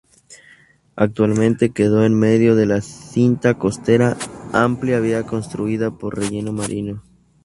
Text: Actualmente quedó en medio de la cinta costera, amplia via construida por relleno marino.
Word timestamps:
Actualmente 0.95 1.69
quedó 1.69 2.03
en 2.03 2.17
medio 2.17 2.55
de 2.55 2.65
la 2.65 2.81
cinta 2.81 3.59
costera, 3.59 4.17
amplia 4.51 4.99
via 4.99 5.27
construida 5.27 5.91
por 5.91 6.17
relleno 6.17 6.51
marino. 6.53 7.03